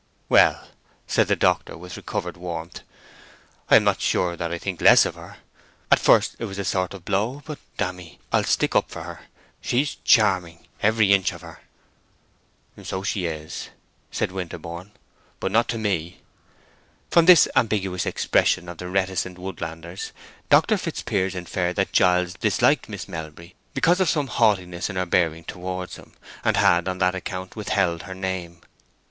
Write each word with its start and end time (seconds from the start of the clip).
"Well," 0.29 0.67
said 1.05 1.27
the 1.27 1.35
doctor, 1.35 1.77
with 1.77 1.95
recovered 1.95 2.35
warmth, 2.35 2.79
"I 3.69 3.75
am 3.75 3.83
not 3.83 3.97
so 3.97 4.01
sure 4.07 4.35
that 4.35 4.51
I 4.51 4.57
think 4.57 4.81
less 4.81 5.05
of 5.05 5.13
her. 5.13 5.37
At 5.91 5.99
first 5.99 6.35
it 6.39 6.45
was 6.45 6.57
a 6.57 6.65
sort 6.65 6.95
of 6.95 7.05
blow; 7.05 7.43
but, 7.45 7.59
dammy! 7.77 8.17
I'll 8.31 8.43
stick 8.43 8.75
up 8.75 8.89
for 8.89 9.03
her. 9.03 9.19
She's 9.61 9.97
charming, 10.03 10.65
every 10.81 11.13
inch 11.13 11.31
of 11.33 11.41
her!" 11.41 11.59
"So 12.83 13.03
she 13.03 13.25
is," 13.27 13.69
said 14.09 14.31
Winterborne, 14.31 14.89
"but 15.39 15.51
not 15.51 15.67
to 15.67 15.77
me." 15.77 16.21
From 17.11 17.27
this 17.27 17.47
ambiguous 17.55 18.07
expression 18.07 18.67
of 18.69 18.79
the 18.79 18.87
reticent 18.87 19.37
woodlander's, 19.37 20.13
Dr. 20.49 20.79
Fitzpiers 20.79 21.35
inferred 21.35 21.75
that 21.75 21.93
Giles 21.93 22.33
disliked 22.33 22.89
Miss 22.89 23.07
Melbury 23.07 23.53
because 23.75 23.99
of 24.01 24.09
some 24.09 24.25
haughtiness 24.25 24.89
in 24.89 24.95
her 24.95 25.05
bearing 25.05 25.43
towards 25.43 25.97
him, 25.97 26.13
and 26.43 26.57
had, 26.57 26.87
on 26.87 26.97
that 26.97 27.13
account, 27.13 27.55
withheld 27.55 28.01
her 28.01 28.15
name. 28.15 28.61